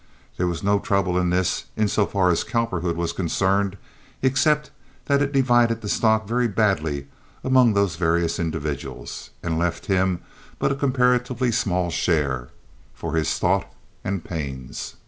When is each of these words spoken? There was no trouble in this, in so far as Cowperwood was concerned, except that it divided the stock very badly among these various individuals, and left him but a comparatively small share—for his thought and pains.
There 0.37 0.47
was 0.47 0.63
no 0.63 0.79
trouble 0.79 1.15
in 1.15 1.29
this, 1.29 1.65
in 1.77 1.87
so 1.87 2.07
far 2.07 2.31
as 2.31 2.43
Cowperwood 2.43 2.95
was 2.97 3.13
concerned, 3.13 3.77
except 4.23 4.71
that 5.05 5.21
it 5.21 5.31
divided 5.31 5.81
the 5.81 5.89
stock 5.89 6.27
very 6.27 6.47
badly 6.47 7.05
among 7.43 7.75
these 7.75 7.97
various 7.97 8.39
individuals, 8.39 9.29
and 9.43 9.59
left 9.59 9.85
him 9.85 10.21
but 10.57 10.71
a 10.71 10.75
comparatively 10.75 11.51
small 11.51 11.91
share—for 11.91 13.13
his 13.13 13.37
thought 13.37 13.71
and 14.03 14.23
pains. 14.23 14.95